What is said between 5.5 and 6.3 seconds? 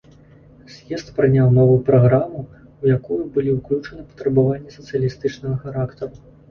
характару.